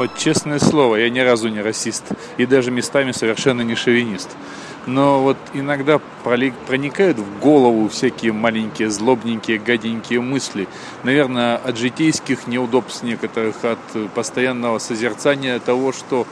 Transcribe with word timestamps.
Вот 0.00 0.16
честное 0.16 0.58
слово, 0.58 0.96
я 0.96 1.10
ни 1.10 1.18
разу 1.18 1.50
не 1.50 1.60
расист. 1.60 2.04
И 2.38 2.46
даже 2.46 2.70
местами 2.70 3.12
совершенно 3.12 3.60
не 3.60 3.74
шовинист. 3.74 4.30
Но 4.86 5.20
вот 5.20 5.36
иногда 5.52 6.00
проникают 6.24 7.18
в 7.18 7.38
голову 7.38 7.86
всякие 7.90 8.32
маленькие, 8.32 8.88
злобненькие, 8.88 9.58
гаденькие 9.58 10.22
мысли. 10.22 10.68
Наверное, 11.02 11.56
от 11.56 11.76
житейских 11.76 12.46
неудобств 12.46 13.02
некоторых, 13.02 13.62
от 13.62 13.78
постоянного 14.14 14.78
созерцания 14.78 15.58
того, 15.58 15.92
что 15.92 16.26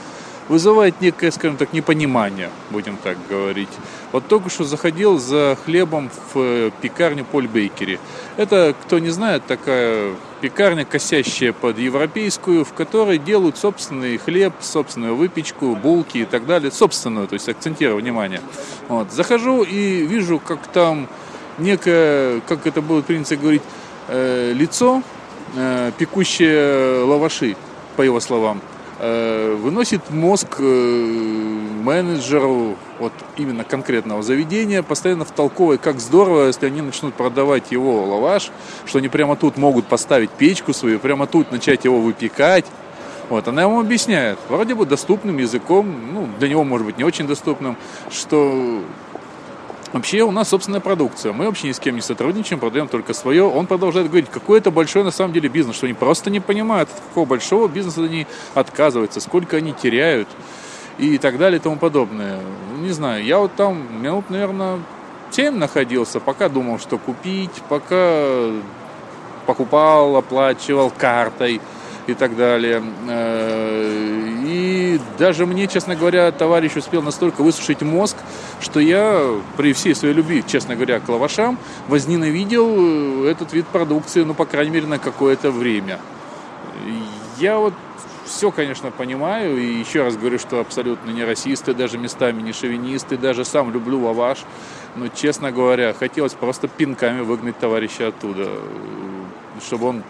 вызывает 0.49 1.03
некое, 1.03 1.31
скажем 1.31 1.59
так, 1.59 1.75
непонимание, 1.75 2.49
будем 2.71 2.97
так 2.97 3.19
говорить. 3.29 3.69
Вот 4.13 4.27
только 4.29 4.49
что 4.49 4.65
заходил 4.65 5.19
за 5.19 5.59
хлебом 5.67 6.11
в 6.33 6.39
э, 6.39 6.71
пекарню 6.81 7.27
Поль 7.27 7.47
Бейкери. 7.47 8.01
Это, 8.39 8.75
кто 8.83 8.99
не 8.99 9.11
знает, 9.11 9.45
такая 9.47 10.15
пекарня, 10.41 10.85
косящая 10.85 11.53
под 11.53 11.79
европейскую, 11.79 12.65
в 12.65 12.73
которой 12.73 13.19
делают 13.19 13.57
собственный 13.57 14.19
хлеб, 14.19 14.55
собственную 14.61 15.17
выпечку, 15.17 15.75
булки 15.75 16.19
и 16.19 16.25
так 16.25 16.47
далее, 16.47 16.71
собственную, 16.71 17.27
то 17.27 17.35
есть 17.35 17.49
акцентирую 17.49 18.01
внимание. 18.01 18.41
Вот. 18.89 19.13
Захожу 19.13 19.63
и 19.63 20.07
вижу, 20.07 20.39
как 20.39 20.67
там 20.69 21.09
некое, 21.59 22.41
как 22.47 22.67
это 22.67 22.83
было 22.83 23.03
принято 23.03 23.37
говорить, 23.37 23.63
э, 24.09 24.53
лицо, 24.55 25.03
э, 25.57 25.93
пекущее 25.99 27.05
лаваши, 27.05 27.57
по 27.97 28.03
его 28.03 28.21
словам. 28.21 28.61
Э, 29.01 29.57
выносит 29.61 30.11
мозг 30.11 30.57
э, 30.59 31.48
менеджеру 31.79 32.77
вот 32.99 33.13
именно 33.37 33.65
конкретного 33.65 34.23
заведения, 34.23 34.83
постоянно 34.83 35.25
втолковывая, 35.25 35.79
как 35.79 36.01
здорово, 36.01 36.47
если 36.49 36.67
они 36.67 36.83
начнут 36.83 37.15
продавать 37.15 37.71
его 37.71 38.05
лаваш, 38.05 38.51
что 38.87 38.99
они 38.99 39.09
прямо 39.09 39.37
тут 39.37 39.57
могут 39.57 39.87
поставить 39.87 40.31
печку 40.31 40.73
свою, 40.73 40.99
прямо 40.99 41.27
тут 41.27 41.51
начать 41.51 41.85
его 41.85 42.01
выпекать. 42.01 42.67
Вот, 43.29 43.47
она 43.47 43.63
ему 43.63 43.81
объясняет, 43.81 44.39
вроде 44.49 44.75
бы 44.75 44.87
доступным 44.87 45.37
языком, 45.39 45.95
ну, 46.13 46.29
для 46.39 46.49
него, 46.49 46.65
может 46.65 46.87
быть, 46.87 46.99
не 46.99 47.05
очень 47.05 47.27
доступным, 47.27 47.77
что 48.11 48.83
Вообще 49.93 50.21
у 50.23 50.31
нас 50.31 50.51
собственная 50.51 50.81
продукция. 50.81 51.33
Мы 51.33 51.47
вообще 51.47 51.69
ни 51.69 51.73
с 51.73 51.81
кем 51.81 51.95
не 51.95 52.03
сотрудничаем, 52.03 52.61
продаем 52.61 52.89
только 52.89 53.15
свое. 53.15 53.45
Он 53.45 53.67
продолжает 53.67 54.09
говорить, 54.09 54.29
какой 54.31 54.59
это 54.59 54.71
большой 54.71 55.03
на 55.03 55.11
самом 55.11 55.33
деле 55.33 55.49
бизнес, 55.49 55.77
что 55.77 55.87
они 55.87 55.95
просто 55.95 56.29
не 56.29 56.41
понимают, 56.41 56.91
от 56.91 57.01
какого 57.01 57.25
большого 57.25 57.69
бизнеса 57.69 58.05
они 58.05 58.27
отказываются, 58.55 59.21
сколько 59.21 59.57
они 59.57 59.73
теряют 59.73 60.29
и 60.99 61.19
так 61.19 61.39
далее 61.39 61.59
и 61.59 61.63
тому 61.63 61.77
подобное. 61.77 62.41
Не 62.79 62.91
знаю, 62.91 63.25
я 63.25 63.39
вот 63.39 63.55
там 63.55 64.03
минут, 64.03 64.31
наверное, 64.31 64.81
7 65.31 65.55
находился, 65.55 66.21
пока 66.21 66.49
думал, 66.49 66.79
что 66.79 66.99
купить, 66.99 67.63
пока 67.69 68.51
покупал, 69.47 70.17
оплачивал 70.17 70.91
картой 70.91 71.61
и 72.07 72.15
так 72.15 72.37
далее. 72.37 72.83
Э, 73.09 74.29
и 74.45 75.01
даже 75.19 75.47
мне, 75.47 75.67
честно 75.67 75.95
говоря, 75.95 76.33
товарищ 76.33 76.77
успел 76.77 77.03
настолько 77.03 77.43
высушить 77.43 77.83
мозг, 77.83 78.17
что 78.61 78.81
я 78.81 79.21
при 79.57 79.73
всей 79.73 79.95
своей 79.95 80.15
любви, 80.15 80.43
честно 80.47 80.75
говоря, 80.75 81.01
к 81.01 81.09
лавашам, 81.09 81.59
возненавидел 81.87 83.25
э, 83.25 83.31
этот 83.31 83.53
вид 83.53 83.67
продукции, 83.67 84.23
ну, 84.23 84.35
по 84.35 84.47
крайней 84.47 84.73
мере, 84.73 84.87
на 84.87 84.99
какое-то 84.99 85.51
время. 85.51 85.99
Я 87.39 87.59
вот 87.59 87.75
все, 88.29 88.51
конечно, 88.51 88.91
понимаю, 88.91 89.59
и 89.59 89.79
еще 89.79 90.05
раз 90.05 90.17
говорю, 90.17 90.39
что 90.39 90.61
абсолютно 90.61 91.11
не 91.11 91.25
расисты, 91.25 91.75
даже 91.75 91.99
местами 91.99 92.43
не 92.43 92.53
шовинисты, 92.53 93.17
даже 93.17 93.45
сам 93.45 93.73
люблю 93.73 94.01
лаваш, 94.01 94.39
но, 94.97 95.09
честно 95.09 95.51
говоря, 95.51 95.95
хотелось 95.95 96.35
просто 96.35 96.69
пинками 96.69 97.21
выгнать 97.21 97.59
товарища 97.59 98.09
оттуда, 98.09 98.49
чтобы 99.67 99.87
он 99.89 100.03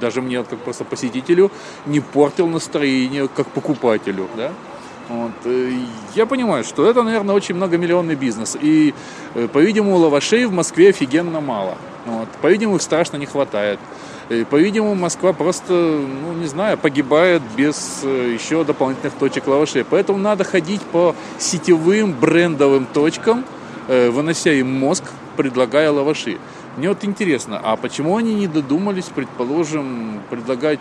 даже 0.00 0.22
мне, 0.22 0.42
как 0.42 0.58
просто 0.60 0.84
посетителю, 0.84 1.50
не 1.86 2.00
портил 2.00 2.46
настроение 2.48 3.28
как 3.28 3.46
покупателю, 3.48 4.28
да. 4.36 4.52
Вот. 5.08 5.32
Э, 5.44 5.72
я 6.14 6.24
понимаю, 6.24 6.64
что 6.64 6.88
это, 6.88 7.02
наверное, 7.02 7.34
очень 7.34 7.56
многомиллионный 7.56 8.14
бизнес. 8.14 8.56
И, 8.60 8.94
э, 9.34 9.48
по-видимому, 9.48 9.96
лавашей 9.96 10.46
в 10.46 10.52
Москве 10.52 10.90
офигенно 10.90 11.40
мало. 11.40 11.76
Вот. 12.06 12.28
По-видимому, 12.40 12.76
их 12.76 12.82
страшно 12.82 13.16
не 13.16 13.26
хватает. 13.26 13.80
По-видимому, 14.50 14.94
Москва 14.94 15.32
просто, 15.32 15.72
ну, 15.72 16.32
не 16.34 16.46
знаю, 16.46 16.78
погибает 16.78 17.42
без 17.56 18.00
э, 18.04 18.32
еще 18.32 18.62
дополнительных 18.64 19.14
точек 19.14 19.48
лавашей. 19.48 19.84
Поэтому 19.84 20.18
надо 20.18 20.44
ходить 20.44 20.82
по 20.82 21.16
сетевым 21.38 22.12
брендовым 22.12 22.86
точкам, 22.86 23.44
вынося 23.88 24.52
им 24.52 24.72
мозг, 24.72 25.02
предлагая 25.36 25.90
лаваши. 25.90 26.38
Мне 26.76 26.88
вот 26.88 27.04
интересно, 27.04 27.60
а 27.62 27.76
почему 27.76 28.16
они 28.16 28.32
не 28.32 28.46
додумались, 28.46 29.06
предположим, 29.06 30.22
предлагать 30.30 30.78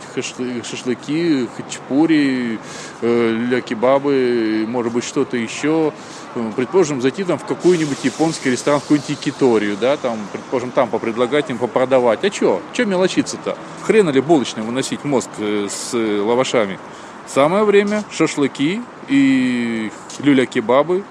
шашлыки, 0.64 1.48
хачапури, 1.58 2.60
э, 3.02 3.32
ля-кебабы, 3.50 4.66
может 4.68 4.94
быть, 4.94 5.04
что-то 5.04 5.36
еще, 5.36 5.92
э, 6.36 6.52
предположим, 6.56 7.02
зайти 7.02 7.24
там 7.24 7.40
в 7.40 7.46
какой-нибудь 7.46 7.98
японский 8.04 8.52
ресторан, 8.52 8.80
в 8.80 8.84
какую-нибудь 8.84 9.10
якиторию, 9.10 9.78
да, 9.82 9.98
там, 9.98 10.20
предположим, 10.32 10.70
там 10.70 10.90
попредлагать 10.90 11.50
им 11.50 11.58
попродавать. 11.58 12.24
А 12.24 12.32
что? 12.32 12.62
Что 12.72 12.86
мелочиться-то? 12.86 13.58
Хрена 13.82 14.12
ли 14.12 14.22
булочным 14.22 14.68
выносить 14.68 15.04
мозг 15.04 15.30
э, 15.40 15.68
с 15.70 15.94
лавашами? 15.94 16.78
Самое 17.26 17.64
время 17.64 18.04
шашлыки 18.12 18.82
и 19.08 19.92
люля-кебабы 20.20 21.04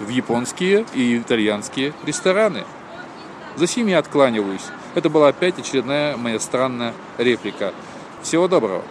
в 0.00 0.08
японские 0.08 0.86
и 0.94 1.18
итальянские 1.18 1.92
рестораны. 2.04 2.64
За 3.56 3.66
сим 3.66 3.86
я 3.86 3.98
откланиваюсь. 3.98 4.66
Это 4.94 5.08
была 5.08 5.28
опять 5.28 5.58
очередная 5.58 6.16
моя 6.16 6.38
странная 6.38 6.92
реплика. 7.18 7.72
Всего 8.22 8.48
доброго. 8.48 8.82